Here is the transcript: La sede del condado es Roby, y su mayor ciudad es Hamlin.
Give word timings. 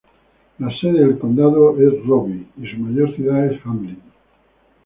La 0.57 0.75
sede 0.79 0.97
del 1.05 1.19
condado 1.19 1.77
es 1.77 2.03
Roby, 2.07 2.47
y 2.59 2.65
su 2.71 2.79
mayor 2.79 3.15
ciudad 3.15 3.45
es 3.45 3.61
Hamlin. 3.63 4.01